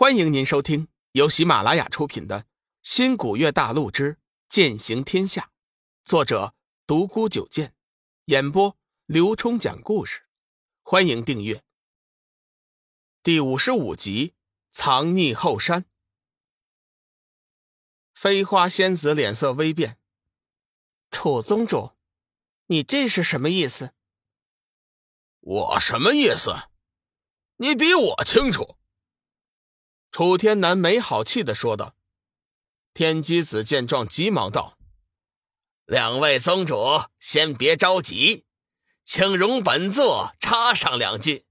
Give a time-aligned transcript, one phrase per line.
[0.00, 2.42] 欢迎您收听由喜马拉雅出品的
[2.84, 4.16] 《新古月大陆之
[4.48, 5.42] 剑行天下》，
[6.04, 6.54] 作者
[6.86, 7.74] 独孤九剑，
[8.26, 10.22] 演播刘冲讲故事。
[10.82, 11.64] 欢迎订阅。
[13.24, 14.34] 第五十五集：
[14.70, 15.84] 藏匿后山。
[18.14, 19.98] 飞花仙子脸色微变
[21.10, 21.90] ：“楚宗主，
[22.66, 23.92] 你这是什么意思
[25.42, 26.54] ？”“我什么意思？
[27.56, 28.77] 你比我清楚。”
[30.10, 31.94] 楚天南没好气的说道
[32.94, 34.78] ：“天机子见状，急忙道
[35.84, 38.44] ：‘两位宗主，先别着急，
[39.04, 41.44] 请容本座插上两句。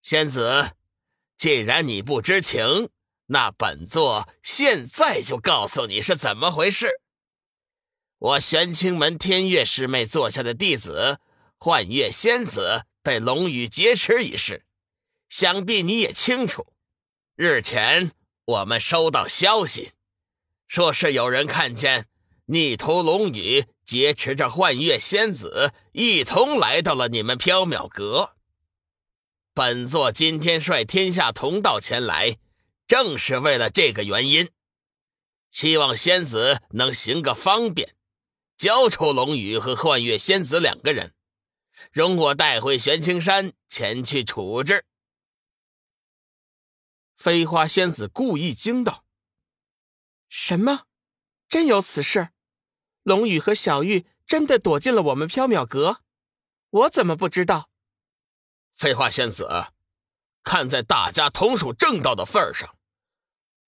[0.00, 0.72] 仙子，
[1.36, 2.88] 既然你不知情，
[3.26, 7.00] 那本座现在就告诉你是怎么回事。
[8.18, 11.20] 我玄清门天月师妹座下的弟子
[11.58, 14.64] 幻月仙子被龙宇劫持一事，
[15.28, 16.66] 想必你也清楚。’”
[17.36, 18.12] 日前，
[18.44, 19.90] 我们收到消息，
[20.68, 22.06] 说是有人看见
[22.44, 28.36] 逆徒龙宇劫持着幻月仙子，一同来到了你们缥缈阁。
[29.52, 32.36] 本座今天率天下同道前来，
[32.86, 34.48] 正是为了这个原因，
[35.50, 37.96] 希望仙子能行个方便，
[38.56, 41.12] 交出龙宇和幻月仙子两个人，
[41.90, 44.84] 容我带回玄清山前去处置。
[47.24, 49.06] 飞花仙子故意惊道
[50.28, 50.82] ：“什么？
[51.48, 52.28] 真有此事？
[53.02, 56.02] 龙宇和小玉真的躲进了我们缥缈阁？
[56.68, 57.70] 我怎么不知道？”
[58.76, 59.48] 飞花仙子，
[60.42, 62.76] 看在大家同属正道的份上，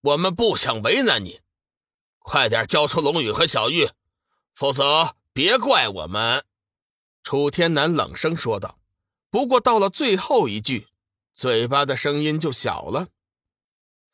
[0.02, 1.40] 我们不想为难你，
[2.18, 3.88] 快点交出龙宇和小玉，
[4.52, 6.44] 否则别怪我们。”
[7.24, 8.78] 楚天南冷声说道。
[9.30, 10.88] 不过到了最后一句，
[11.32, 13.08] 嘴巴的声音就小了。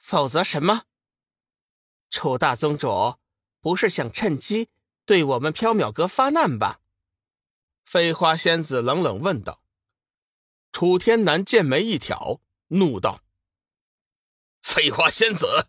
[0.02, 0.82] 否则什么？
[2.10, 3.16] 楚大宗主
[3.60, 4.68] 不是想趁机
[5.06, 6.80] 对我们缥缈阁发难吧？
[7.84, 9.62] 飞花仙子冷冷问道。
[10.72, 13.22] 楚天南剑眉一挑，怒道
[14.60, 15.68] ：“飞花仙子，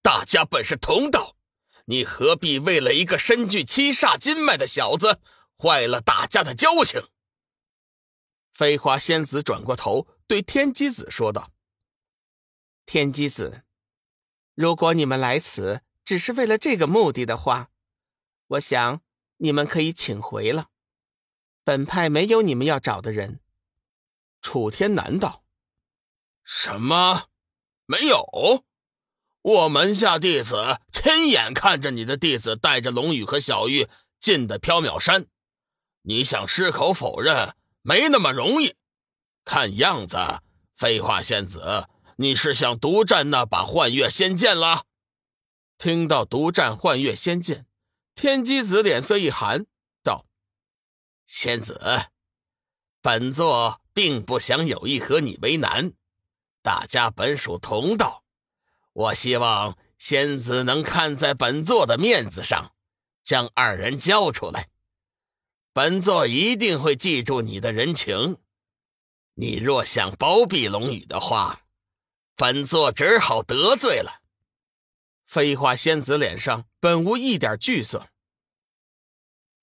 [0.00, 1.36] 大家本是同道，
[1.84, 5.20] 你何必为了一个身具七煞金脉的小子，
[5.58, 7.06] 坏了大家的交情？”
[8.50, 11.52] 飞花仙子转过头对天机子说道。
[12.90, 13.64] 天机子，
[14.54, 17.68] 如果你们来此只是为了这个目的的话，
[18.46, 19.02] 我想
[19.36, 20.70] 你们可以请回了。
[21.62, 23.40] 本派没有你们要找的人。
[24.40, 25.44] 楚天南道
[26.42, 27.28] ：“什么？
[27.84, 28.64] 没有？
[29.42, 33.86] 我门下弟子亲眼看着你的弟子带着龙宇和小玉
[34.18, 35.26] 进的缥缈山，
[36.00, 38.76] 你想矢口否认，没那么容易。
[39.44, 40.16] 看样子，
[40.74, 41.86] 飞花仙子。”
[42.20, 44.86] 你是想独占那把幻月仙剑了？
[45.78, 47.64] 听到独占幻月仙剑，
[48.16, 49.66] 天机子脸色一寒，
[50.02, 50.26] 道
[51.26, 51.80] ：“仙子，
[53.00, 55.92] 本座并不想有意和你为难，
[56.60, 58.24] 大家本属同道，
[58.92, 62.72] 我希望仙子能看在本座的面子上，
[63.22, 64.68] 将二人交出来。
[65.72, 68.38] 本座一定会记住你的人情。
[69.34, 71.60] 你若想包庇龙宇的话。”
[72.38, 74.22] 本座只好得罪了。
[75.24, 78.10] 飞花仙子脸上本无一点惧色。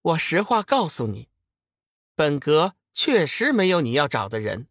[0.01, 1.29] 我实话告诉你，
[2.15, 4.67] 本阁确实没有你要找的人。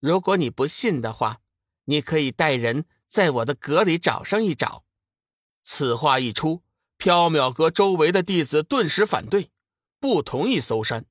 [0.00, 1.40] 如果你不信的话，
[1.84, 4.84] 你可以带人在我的阁里找上一找。
[5.62, 6.62] 此话一出，
[6.98, 9.50] 缥缈阁周围的弟子顿时反对，
[9.98, 11.06] 不同意搜山。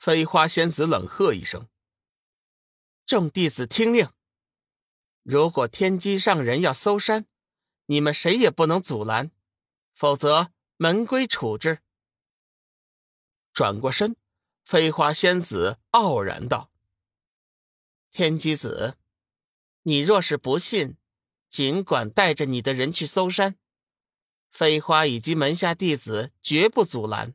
[0.00, 1.68] 飞花仙子冷喝一声
[3.06, 4.10] ：“众弟子听令！”
[5.22, 7.26] 如果天机上人要搜山，
[7.86, 9.30] 你们谁也不能阻拦，
[9.92, 11.80] 否则门规处置。
[13.52, 14.16] 转过身，
[14.64, 16.70] 飞花仙子傲然道
[18.10, 18.96] ：“天机子，
[19.82, 20.96] 你若是不信，
[21.48, 23.56] 尽管带着你的人去搜山，
[24.50, 27.34] 飞花以及门下弟子绝不阻拦。”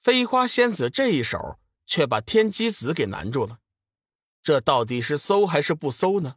[0.00, 3.60] 飞花仙子这一手却把天机子给难住了。
[4.42, 6.36] 这到底是搜还是不搜呢？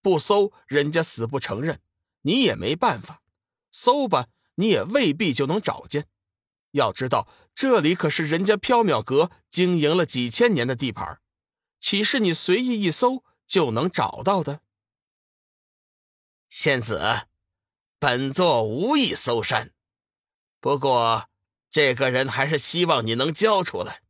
[0.00, 1.80] 不搜，人家死不承认，
[2.22, 3.22] 你也没办法；
[3.70, 6.08] 搜吧，你也未必就能找见。
[6.72, 11.20] 要知道，这里可是人家缥缈阁经营了几千年的地盘，
[11.80, 14.60] 岂是你随意一搜就能找到的？
[16.48, 17.26] 仙子，
[17.98, 19.72] 本座无意搜山，
[20.60, 21.28] 不过
[21.70, 24.02] 这个人还是希望你能交出来。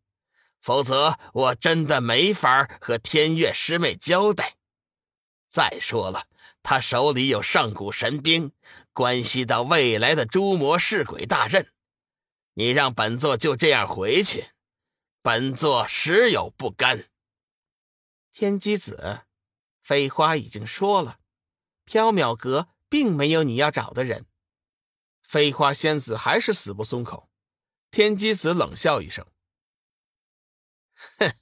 [0.61, 4.57] 否则，我真的没法和天月师妹交代。
[5.49, 6.27] 再说了，
[6.63, 8.53] 他手里有上古神兵，
[8.93, 11.73] 关系到未来的诸魔噬鬼大阵。
[12.55, 14.51] 你让本座就这样回去，
[15.23, 17.09] 本座实有不甘。
[18.33, 19.23] 天机子，
[19.81, 21.19] 飞花已经说了，
[21.87, 24.27] 缥缈阁并没有你要找的人。
[25.23, 27.31] 飞花仙子还是死不松口。
[27.91, 29.27] 天机子冷笑一声
[31.19, 31.33] ：“哼，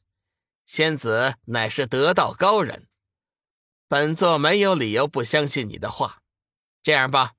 [0.64, 2.88] 仙子乃是得道高人。”
[3.88, 6.23] 本座没有理由不相信你的话。
[6.82, 7.35] 这样吧，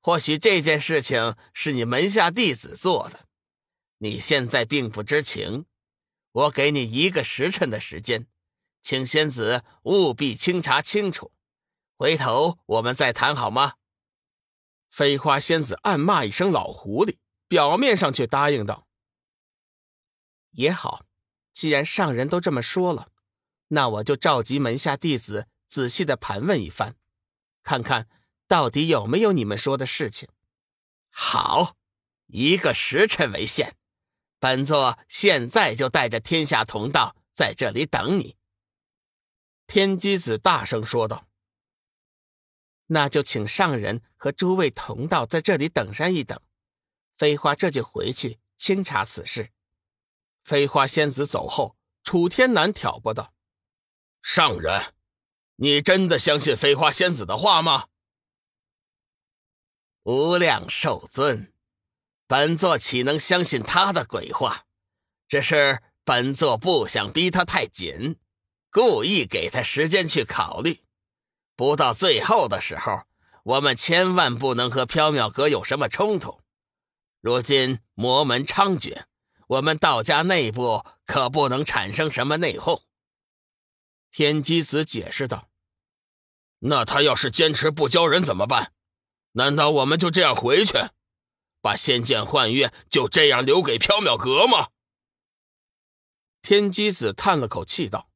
[0.00, 3.26] 或许这件事情是你门下弟子做的，
[3.98, 5.66] 你现在并不知情。
[6.32, 8.26] 我给你一个时辰的时间，
[8.82, 11.32] 请仙子务必清查清楚，
[11.96, 13.74] 回头我们再谈，好吗？
[14.90, 18.86] 飞花仙子暗骂一声“老狐狸”，表面上却答应道
[20.52, 21.04] ：“也好，
[21.52, 23.08] 既然上人都这么说了，
[23.68, 26.96] 那我就召集门下弟子。”仔细的盘问一番，
[27.62, 28.08] 看看
[28.48, 30.28] 到底有没有你们说的事情。
[31.10, 31.76] 好，
[32.26, 33.76] 一个时辰为限，
[34.40, 38.34] 本座现在就带着天下同道在这里等你。”
[39.68, 41.28] 天机子大声说道。
[42.90, 46.42] “那就请上人和诸位同道在这里等上一等，
[47.16, 49.52] 飞花这就回去清查此事。”
[50.44, 53.32] 飞花仙子走后，楚天南挑拨道
[54.22, 54.94] ：“上人。”
[55.62, 57.88] 你真的相信飞花仙子的话吗？
[60.04, 61.52] 无量寿尊，
[62.26, 64.64] 本座岂能相信他的鬼话？
[65.28, 68.18] 只是本座不想逼他太紧，
[68.70, 70.82] 故意给他时间去考虑。
[71.54, 73.02] 不到最后的时候，
[73.44, 76.40] 我们千万不能和缥缈阁有什么冲突。
[77.20, 79.04] 如今魔门猖獗，
[79.50, 82.82] 我们道家内部可不能产生什么内讧。
[84.12, 85.48] 天机子解释道。
[86.60, 88.72] 那他要是坚持不交人怎么办？
[89.32, 90.74] 难道我们就这样回去，
[91.60, 94.68] 把仙剑幻月就这样留给缥缈阁吗？
[96.42, 98.08] 天机子叹了口气道：“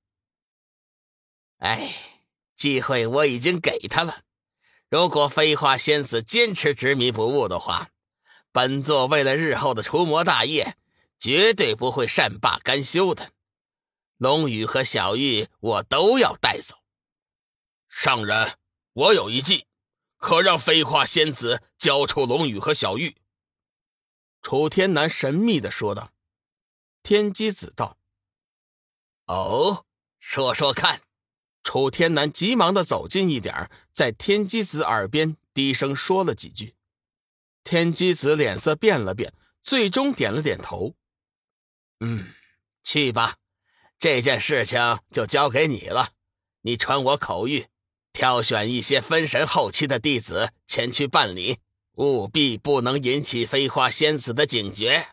[1.58, 2.22] 哎，
[2.54, 4.22] 机会我已经给他了。
[4.88, 7.90] 如果飞花仙子坚持执迷不悟的话，
[8.52, 10.76] 本座为了日后的除魔大业，
[11.18, 13.32] 绝对不会善罢甘休的。
[14.16, 16.76] 龙宇和小玉，我都要带走。”
[17.88, 18.58] 上人，
[18.92, 19.66] 我有一计，
[20.16, 23.16] 可让飞花仙子交出龙宇和小玉。
[24.42, 26.12] 楚天南神秘的说道。
[27.02, 27.98] 天机子道
[29.26, 29.84] ：“哦，
[30.18, 31.02] 说说看。”
[31.62, 36.74] 楚天南急忙的走近一点，在天机子耳边低声说了几句。
[37.62, 39.32] 天机子脸色变了变，
[39.62, 40.94] 最终点了点头
[42.04, 42.34] ：“嗯，
[42.82, 43.36] 去吧，
[43.98, 46.12] 这件事情就交给你了。
[46.62, 47.66] 你传我口谕。”
[48.16, 51.58] 挑选一些分神后期的弟子前去办理，
[51.96, 55.08] 务必不能引起飞花仙子的警觉。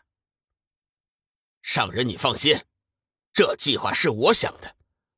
[1.64, 2.62] 上人，你放心，
[3.34, 4.76] 这计划是我想的，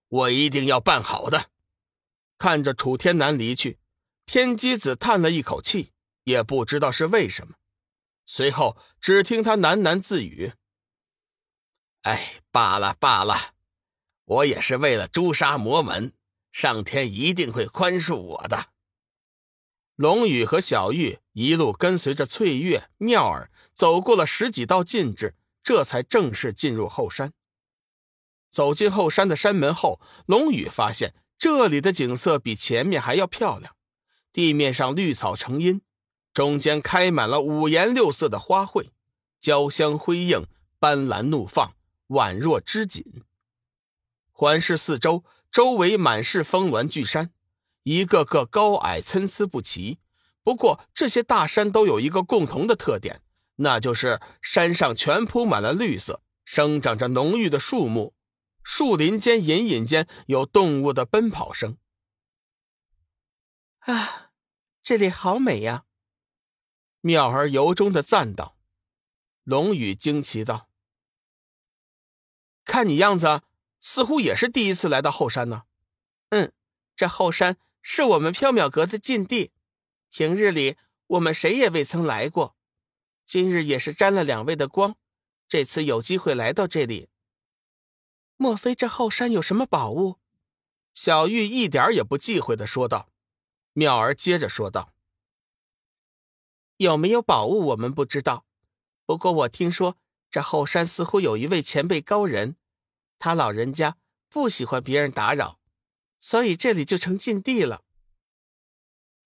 [0.08, 1.50] 我一定要办好的。
[2.38, 3.78] 看着楚天南离去，
[4.26, 5.92] 天机子叹了一口气，
[6.24, 7.56] 也不知道是为什么。
[8.26, 10.54] 随后，只听他喃喃自语
[12.04, 13.54] ：“哎，罢了罢了，
[14.24, 16.14] 我也是为了诛杀魔门。”
[16.54, 18.68] 上天一定会宽恕我的。
[19.96, 27.34] 龙宇和小玉一路跟随着翠月、妙儿走过了十几道禁制，这才正式进入后山。
[28.52, 33.76] 走进后山的山门后，龙宇发现这里的景色比前面还要漂亮。
[34.32, 35.82] 地面上绿草成荫，
[36.34, 38.90] 中间开满了五颜六色的花卉，
[39.40, 40.46] 交相辉映，
[40.78, 41.74] 斑斓怒放，
[42.08, 43.24] 宛若织锦。
[44.32, 45.24] 环视四周。
[45.54, 47.32] 周围满是峰峦巨山，
[47.84, 50.00] 一个个高矮参差不齐。
[50.42, 53.22] 不过，这些大山都有一个共同的特点，
[53.58, 58.16] 那就是山上全铺满了绿色，生长着浓郁的树木。
[58.64, 61.78] 树林间隐隐间有动物的奔跑声。
[63.82, 64.32] 啊，
[64.82, 65.84] 这里好美呀！
[67.02, 68.58] 妙儿由衷的赞道。
[69.44, 70.68] 龙宇惊奇道
[72.66, 73.42] ：“看你样子。”
[73.86, 75.64] 似乎也是第一次来到后山呢。
[76.30, 76.54] 嗯，
[76.96, 79.52] 这后山是我们缥缈阁的禁地，
[80.10, 80.78] 平日里
[81.08, 82.56] 我们谁也未曾来过。
[83.26, 84.96] 今日也是沾了两位的光，
[85.50, 87.10] 这次有机会来到这里。
[88.38, 90.18] 莫非这后山有什么宝物？
[90.94, 93.10] 小玉一点也不忌讳的说道。
[93.74, 94.94] 妙儿接着说道
[96.78, 98.46] ：“有没有宝物我们不知道，
[99.06, 99.98] 不过我听说
[100.34, 102.56] 这后山似乎有一位前辈高人。”
[103.20, 103.98] 他老人家
[104.30, 105.60] 不喜欢别人打扰，
[106.20, 107.84] 所以这里就成禁地了。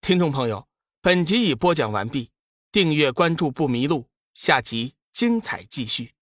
[0.02, 0.68] 听众朋友，
[1.00, 2.30] 本集已播讲完毕，
[2.74, 6.17] 订阅关注不迷路，下集精彩继续。